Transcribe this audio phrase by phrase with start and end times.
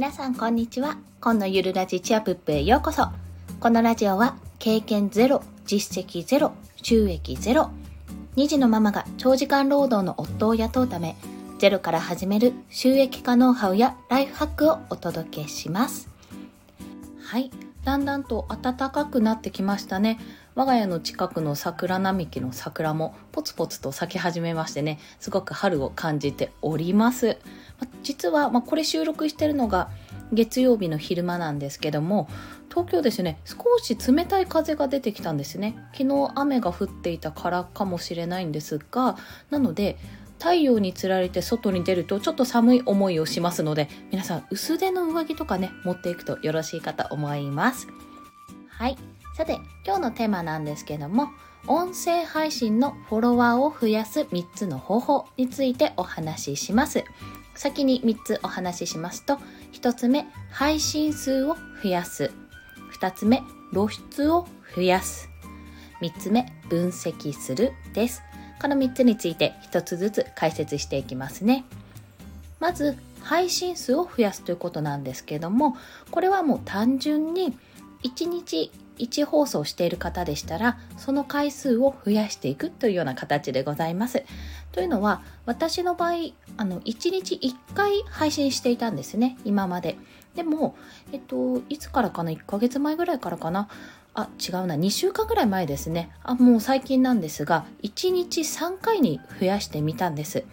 [0.00, 0.96] 皆さんこんにちは。
[1.20, 3.08] 今のゆるラジチアプップへようこそ。
[3.60, 7.70] このラジオは経験ゼロ実績ゼロ収益ゼロ。
[8.36, 11.16] 2児のママが長時間労働の夫を雇うため
[11.58, 16.08] ゼロから始める収益化ノウハウやライフハックをお届けします。
[17.22, 17.50] はい。
[17.84, 20.18] だんだんと暖かくなってきましたね。
[20.54, 24.98] 我が家の近くの桜並木の桜もポツポツと咲き始めましてね。
[25.18, 27.36] すごく春を感じております。
[28.02, 29.90] 実は、まあ、これ収録してるのが
[30.32, 32.28] 月曜日の昼間なんですけども
[32.68, 35.76] 東京ですね少し冷たい風が出てきたんですね。
[35.92, 39.16] 昨日雨が降っていたからかもしれないんですが
[39.50, 39.98] なので
[40.38, 47.88] 太陽につられて外に出るとちょっと寒い思いをしますので皆さん薄手の上着とかね持っていくとよろしいかと思います。
[48.68, 48.96] はい。
[49.36, 51.30] さて今日のテーマなんですけども
[51.66, 57.04] 音声配信のフォロワーを増やす3つの方法についてお話しします。
[57.60, 59.38] 先に3つお話ししますと
[59.74, 62.30] 1つ目配信数を増やす。
[62.98, 63.42] 2つ目
[63.74, 65.28] 露出を増やす。
[66.00, 68.22] 3つ目分析するです。
[68.62, 71.66] この3つについて1つずつ解説していきますね。
[72.60, 75.76] まず配信数を増やすということなんですけども
[76.10, 77.58] これはもう単純に
[78.04, 84.24] 1日1放送している方でしたらその回数を増やしていくというような形でございます。
[84.72, 89.96] というのは私の場合あの1日1回配信していたんですね今まで。
[90.34, 90.76] でも、
[91.12, 93.68] えっと、いつからかな？1ヶ月前ぐらいからかな？
[94.14, 94.76] あ違うな。
[94.76, 96.10] 2週間ぐらい前ですね。
[96.22, 100.44] あもう最近なんですが1日3回に増やしてみたんです。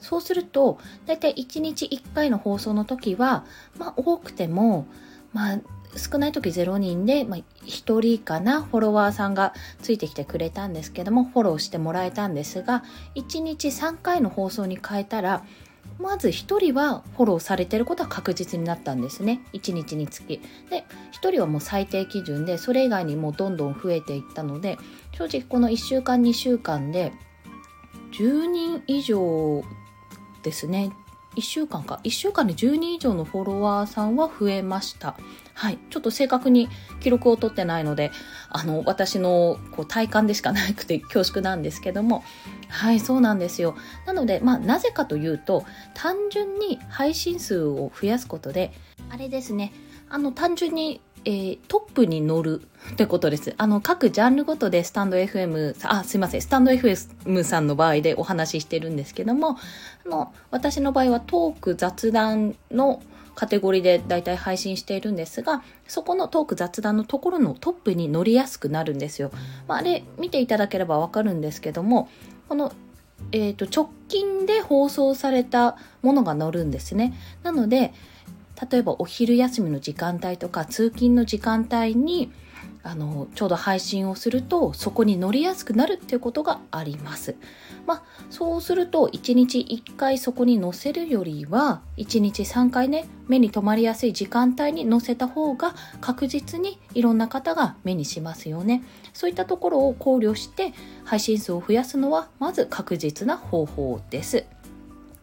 [0.00, 3.44] そうするとだいたい1日1回の放送の時は
[3.76, 4.86] まあ多くても
[5.32, 5.58] まあ
[5.96, 12.84] 少ない時0人で、まあ、1人かなフォロワーさんがついてきてくれたんですけどもフォローしてもらえたんですが
[13.14, 15.44] 1日3回の放送に変えたら
[15.98, 19.40] まず1人はフォローされてることは確実になったんですね。
[19.52, 20.40] 1日につき。
[20.70, 24.78] で1人はもう最低基準でそれ以外にもどんどん増えていったので
[25.12, 27.12] 正直この1週間2週間で
[28.12, 29.64] 10人以上
[30.42, 30.92] ですね。
[31.36, 32.00] 1週間か。
[32.04, 35.16] 1週間で10人以上のフォロワーさんは増えました。
[35.54, 36.68] はい、ちょっと正確に
[37.00, 38.12] 記録を取ってないので
[38.48, 42.24] あの私のこう体感でしかなくて恐縮なんですけども。
[42.68, 43.76] はいそうなんですよ。
[44.06, 48.72] なのでまあなぜかというと単純に配信数を増やすことで
[49.10, 49.72] あれですね。
[50.10, 52.62] あの単純にえー、トップに乗る
[52.92, 53.52] ってことです。
[53.58, 59.58] あの、各ジャンルごとでスタンド FM、あ、すいません、スタンド FM さんの場合でお話ししてるんですけども、
[60.06, 63.02] あの、私の場合はトーク雑談の
[63.34, 69.30] カテゴリーで大体配信しているんですが、そこのトーク雑談のところのトップに乗りやすくなるんですよ。
[69.66, 72.08] まあ、あれ見ていただければわかるんですけども、
[72.48, 72.72] この
[73.32, 77.12] えーと、直近で放送されたものが載るんですね。
[77.42, 77.92] なので
[78.70, 82.32] 例えばお昼休みの時間帯とか通勤の時間帯に
[82.82, 87.36] あのちょうど配信をするとそこに乗りやすくなるっていうことがあります。
[87.86, 98.82] まあ、そうすると1日1回そこに載せるよりは1日3回ね目に留まりやすい時間帯に載せた方が確実にいろんな方が目にしますよね。
[99.12, 100.72] そういったところを考慮して
[101.04, 104.44] 配信数を増やすのはまず確実な方法です。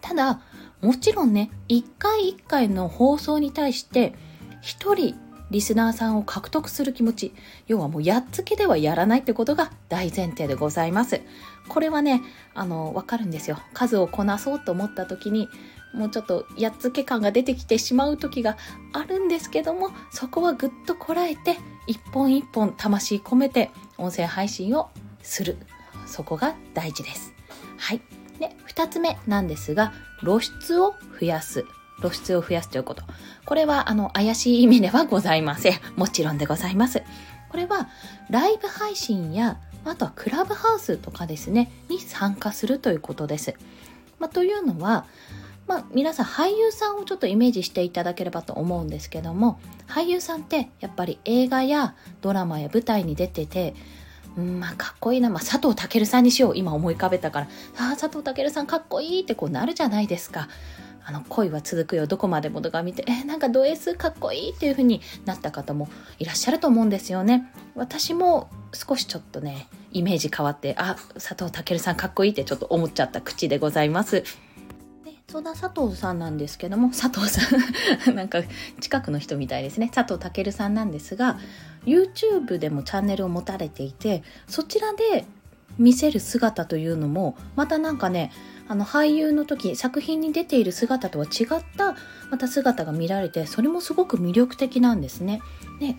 [0.00, 0.40] ただ
[0.80, 4.14] もちろんね1回1回の放送に対して
[4.62, 7.34] 1人リスナーさんを獲得する気持ち
[7.68, 11.20] 要はもうやっつけではやらないってことが大前提でございます。
[11.68, 12.22] これはね
[12.54, 13.58] あのわかるんですよ。
[13.72, 15.48] 数をこなそうと思った時に
[15.94, 18.56] もうちょっとやっつけ感が出てきてしまう時が
[18.92, 24.90] あるんですけどもそこはぐっとこらえて一本一本魂込めて音声配信を
[25.22, 25.56] する。
[26.06, 27.32] そこが大事です。
[27.78, 28.15] はい。
[28.38, 31.64] で2つ目なんですが露出を増やす
[32.00, 33.02] 露出を増やすということ。
[33.44, 35.74] これは、あの、怪しい意味ではございません。
[35.96, 37.02] もちろんでございます。
[37.48, 37.88] これは、
[38.28, 43.54] ライブ配信や、あとはクラブハウスとかですね、に参加するということです。
[44.18, 45.06] まあ、というのは、
[45.66, 53.74] まあ、皆さん俳優さんをちょっとイメージしていただければと思うんですけども俳優さんってやっぱり映画やドラマや舞台に出てて
[54.36, 56.56] うんまあかっこいいな、まあ、佐藤健さんにしよう。
[56.56, 57.46] 今思い浮かべたから。
[57.78, 60.48] ああ佐藤健さんかっこいいってこうなるじゃないですか。
[61.08, 62.06] あの恋は続くよ。
[62.06, 65.88] どこまでもとか見てえなんかド S かっこいいっていう風になった方も
[66.18, 67.50] いらっしゃると思うんですよね。
[67.76, 74.24] 私も少しちょっとねイメージ変わってあ佐藤健さんかっこいいってちょっと思っちゃった口でございます。
[75.28, 77.42] そんな佐藤さんなんですけども佐藤さ
[78.10, 78.42] ん なんか
[78.80, 79.90] 近くの人みたいですね。
[79.92, 81.38] 佐藤健さんなんですが
[81.86, 85.24] YouTube でもチャンネルを持たれていてそちらで
[85.78, 88.32] 見せる姿というのもまたなんかね
[88.68, 91.96] あの俳優の時作品に出ている姿とは違った
[92.30, 95.40] また姿が見られてそれもすごく魅力的なんですね。
[95.80, 95.96] で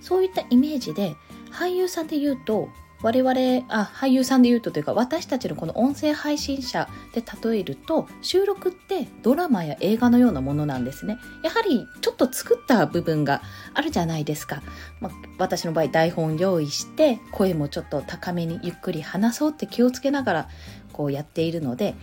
[0.00, 1.16] そういったイメージで
[1.50, 2.68] 俳優さんで言うと
[3.00, 11.18] 我々あ俳優さんで言うとというか私たちのこの音声配信者で例えると収録ってドラマや映画のようなものなんですね。
[11.44, 13.42] やはりちょっと作った部分が
[13.74, 14.62] あるじゃないですか、
[15.00, 20.48] まあ、私の場合台本用意して声もちょっと高めにゆっくり話そうって気をつけながら
[20.92, 21.94] こうやっているので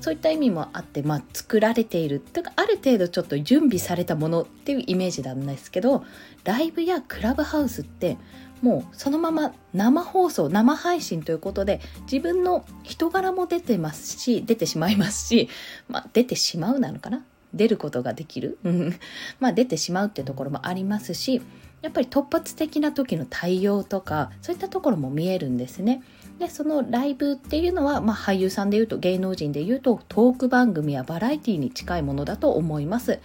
[0.00, 6.04] そういった意味もあって、まあ、作られているというかある程度ちょっと準備されたものっていうイメージなんですけど
[6.44, 8.16] ライブやクラブハウスって
[8.62, 15.48] もうそのまま生放送生配信ということで自分の人柄も出てますし出てしまいますし、
[15.88, 17.24] まあ、出てしまうなのかな？
[17.54, 18.58] 出ることができる？
[19.40, 21.40] まあ出てしまうっていうところもありますし
[21.80, 26.02] やっぱり突発的な時の対応とかそういったところも見えるんですね。
[26.38, 33.18] でそのライブっていうのは、まあ、俳優さんでいうと芸能人でいうとトーク番組やバラエティーに近いものだと思います。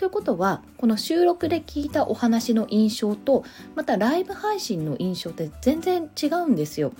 [0.00, 3.44] ということはこの収録で聞いたお話の印象と
[3.74, 6.94] またライブ配信の印象って全然違うんですよ。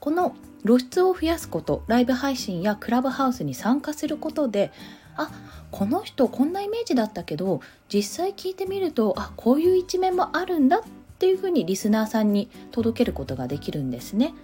[0.00, 0.34] この
[0.64, 4.72] 露出を増やすことライブ配信やクラブハウスに参加することで
[5.14, 5.30] あ
[5.70, 10.82] この人こんなイメージだったけど実際聞いてみるとあこういう一面もあるんだっ
[11.20, 14.34] ていうふうにリスナーさんに届けることができるんですね。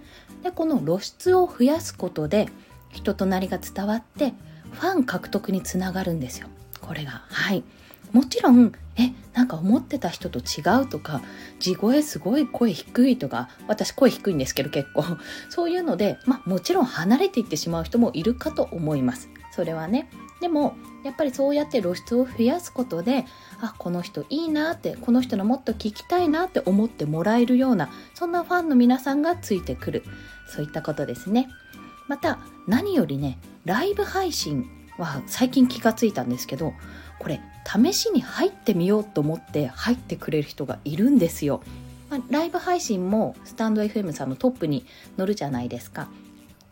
[0.41, 2.47] でこの露出を増やすことで
[2.91, 4.33] 人となりが伝わって
[4.71, 6.47] ファン獲得につながるんですよ。
[6.83, 7.23] これが。
[7.29, 7.63] はい。
[8.11, 11.23] もちろんえなんか思ってた人と違うとか
[11.59, 15.03] 地声すごい声低いとか私声低いんですけど結構。
[15.49, 19.29] そういうのでまあもちろん離れていってしまう人もいるかと思います。
[19.51, 20.09] それはね。
[20.41, 23.25] でもやっぱりそうやって露出を増やすことで
[23.61, 30.03] あこの人いいなってこの人のもっと聞きたいなって思ってもらえるようなそんなファンの皆さんがついてくる。
[30.47, 31.49] そういったことですね。
[32.07, 34.69] また何よりねライブ配信
[35.05, 36.73] は最近気がついたんですけど
[37.19, 41.61] これ試しに入ってみようと思って入ってくれる人がいるんですよ。
[42.09, 44.85] まあ、ライブ配信もスタンド FM さんのトップに
[45.17, 46.09] 乗るじゃないですか。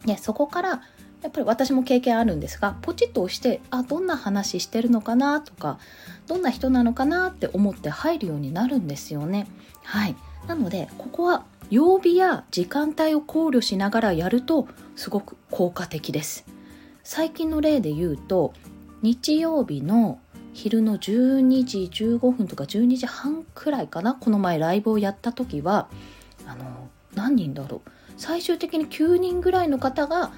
[0.06, 0.82] でそこから
[1.22, 5.78] やっぱり私も経験あるんですがポチッと押してあどんな話してるのかなとか
[6.28, 9.48] どんな人なのかなって思って入るようになるんですよね。
[9.84, 10.16] はい
[10.48, 16.46] なのでここは曜日や時間帯を考慮しながらやるとすごく効果的です。
[17.14, 18.54] 最近の例で言うと
[19.02, 20.18] 日曜日の
[20.54, 25.90] 昼の12時15分とか12時半くらいかなこの前ライブをやった時は
[26.48, 27.92] あの何人だろう。
[28.16, 30.32] 最終的に9人ぐらいの方が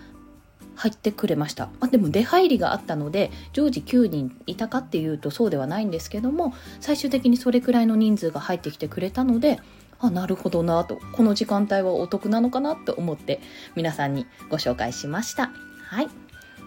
[0.74, 9.60] 入ってくれました、あ、でも出入りがあったので常時9人いたかっていうとそうではないんですけども最終的にそれくらいの人数が入ってきてくれたので
[10.00, 11.00] あなるほどなと。
[11.12, 13.42] この時間帯はお得なのかなと思って
[13.76, 15.52] 皆さんにご紹介しました。
[15.84, 16.23] はい。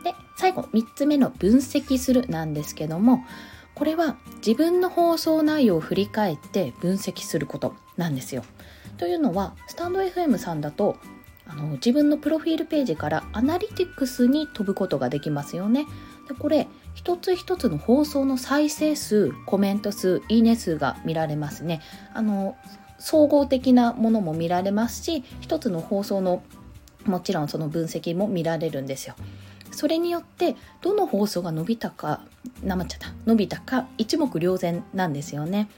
[0.07, 3.25] で最後3つ目の分析するなんですけども
[3.75, 8.45] これは自分の放送内容を振り返って分析することなんですよ。
[8.99, 10.97] というのはスタンド FM さんだと
[11.45, 15.87] あの自分のプロフィールページからアナリティクスに飛ぶことができますよね。
[16.29, 21.83] でこれ一つ一つの放送の再生数コメント数いいね数が見られますね。
[22.15, 22.57] あの
[22.99, 26.45] 総合的なものも見られますし一つの放送の
[27.05, 29.17] もちろんその分析も見られるんですよ。
[29.71, 32.21] それによってどの放送が伸びたか
[32.63, 35.69] なまっちゃった伸びたか一目瞭然なんですよね。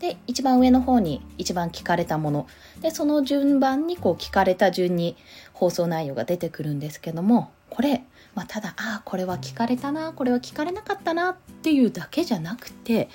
[0.00, 2.46] で一番上の方に一番聞かれたもの
[2.80, 5.16] でその順番にこう聞かれた順に
[5.52, 8.02] 放送内容が出てくるんですけどもこれ、
[8.34, 13.08] まあ、ただああこれは聞かれたなこれは聞かれなかったなっていうだけじゃなくて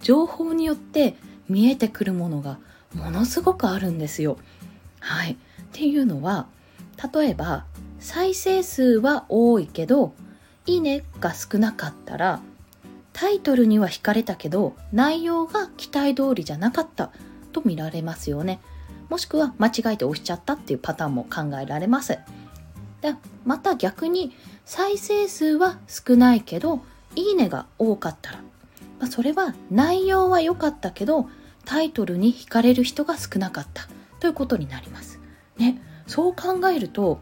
[0.00, 1.16] 情報によって
[1.48, 2.58] 見えてくるものが
[2.94, 4.38] ものすごくあるんですよ。
[5.00, 5.36] はい、っ
[5.72, 6.46] ていうのは
[7.12, 7.64] 例えば
[7.98, 10.14] 再生数は多いけど
[10.66, 12.40] いいねが少なかったら
[13.12, 17.10] タイトルには惹かれたけど内容が期待通りじゃなかった
[17.52, 18.60] と見られますよね。
[19.08, 22.18] もしくは間違えて押しちゃったっていうパターンも考えられます。
[23.00, 23.14] で
[23.44, 24.32] また逆に
[24.64, 26.82] 再生数は少ないけど
[27.16, 28.38] いいねが多かったら、
[29.00, 31.28] まあ、それは内容は良かったけど
[31.64, 33.88] タイトルに惹かれる人が少なかった
[34.20, 35.18] ということになります。
[35.56, 35.82] ね。
[36.06, 37.20] そう考えると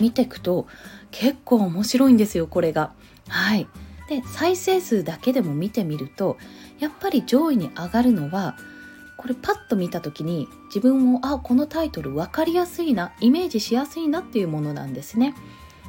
[0.00, 0.66] 見ていくと
[1.10, 2.92] 結構面白いんですよこれが。
[3.28, 3.68] はい
[4.08, 6.36] で再生数だけでも見てみると
[6.80, 8.56] やっぱり上位に上がるのは
[9.16, 15.34] これパッと見た時に自分もあこのタイトル分かりやすいなイメージしやすいなっていうものなんですね。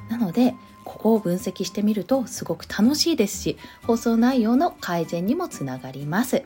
[0.10, 0.54] なので
[0.84, 6.44] ここを分析してみるとすごく楽しいですし放送内容の改善にもつながります。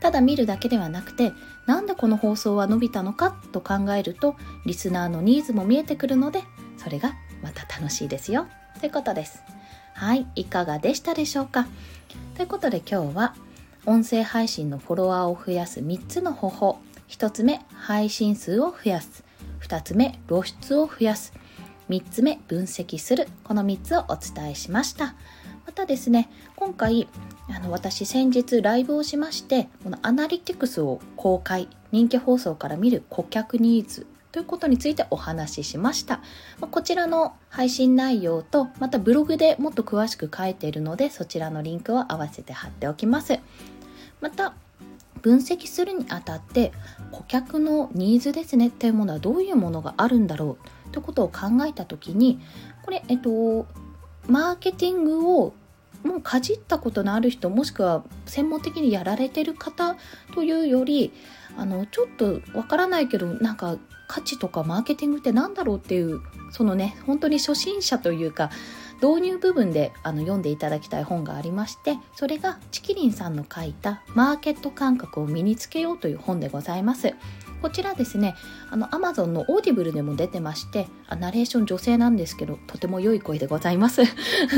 [0.00, 1.32] ただ見るだけではなくて
[1.66, 4.36] なんでこの放送は伸びたのかと考えると
[4.66, 6.44] リスナーのニーズも見えてくるので
[6.84, 8.46] それがまた楽しいですよ。
[8.78, 9.42] ということです。
[9.94, 10.26] はい。
[10.34, 11.66] いかがでしたでしょうか？
[12.36, 13.34] ということで今日は
[13.86, 16.78] 音声配信のフォロワーを増やす3つの方法。
[17.08, 19.24] 1つ目配信数を増やす。
[19.62, 21.32] 2つ目露出を増やす。
[21.88, 23.28] 3つ目分析する。
[23.44, 25.14] この3つをお伝えしました。
[25.66, 27.08] またですね今回
[27.48, 36.20] あの私先日ライブをしましてこのアナリティクスを公開人気放送から見る顧客ニーズということについてお話ししました。
[36.58, 43.38] まこちらの配信内容とまたブログでもっと詳しく書いているのでそちらのリンクを合わせて貼っておきます。
[44.20, 44.54] また
[45.22, 46.72] 分析するにあたって
[47.12, 52.40] 顧客のニーズですねっていうものはどういうものがあるんだろうということを考えた時に
[52.82, 53.68] これえっと
[54.26, 55.54] マーケティングを
[56.02, 59.94] もうかじったことのある人もしくは専門的にやられてる方
[60.34, 61.12] というより
[61.56, 66.20] あのちょっとわからないけどなんか価値とかマーケティングって何だろうっていう
[66.50, 68.50] そのね本当に初心者というか
[69.02, 77.14] 導入部分であの読んでいただきたい本がありましてそれがチキリンさんの書いた「マーケット感覚を身につけよう」という本でございます。
[77.64, 78.34] こちらですね、
[78.70, 84.02] あの、アマゾンのオーディブルでも出てまして、あナレーション女性なんですけど、とても良い声でございます。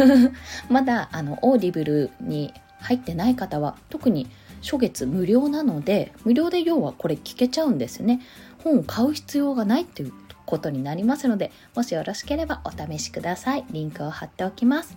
[0.68, 4.26] まだ、あの、オーディブルに入ってない方は、特に
[4.60, 8.20] 初月無料なので、無料で要はこれ聞けちゃうんですね。
[8.66, 10.12] 本を買う必要がないっていう
[10.44, 13.64] ことになりますので、もしよろしければお試しください。
[13.70, 14.96] リンクを貼っておきます。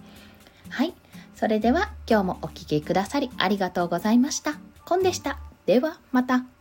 [0.70, 0.94] はい。
[1.36, 4.56] それでは今日もお聴きくださりありがとうございました。
[4.86, 5.40] コンでした。
[5.66, 6.59] ではまた。